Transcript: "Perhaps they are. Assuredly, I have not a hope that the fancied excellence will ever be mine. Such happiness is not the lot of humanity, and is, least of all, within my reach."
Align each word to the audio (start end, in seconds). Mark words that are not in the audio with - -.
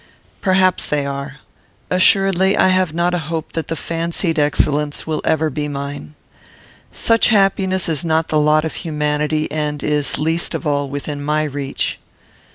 "Perhaps 0.41 0.87
they 0.87 1.05
are. 1.05 1.41
Assuredly, 1.91 2.57
I 2.57 2.69
have 2.69 2.91
not 2.91 3.13
a 3.13 3.19
hope 3.19 3.51
that 3.51 3.67
the 3.67 3.75
fancied 3.75 4.39
excellence 4.39 5.05
will 5.05 5.21
ever 5.23 5.51
be 5.51 5.67
mine. 5.67 6.15
Such 6.91 7.27
happiness 7.27 7.87
is 7.87 8.03
not 8.03 8.29
the 8.29 8.39
lot 8.39 8.65
of 8.65 8.77
humanity, 8.77 9.47
and 9.51 9.83
is, 9.83 10.17
least 10.17 10.55
of 10.55 10.65
all, 10.65 10.89
within 10.89 11.23
my 11.23 11.43
reach." 11.43 11.99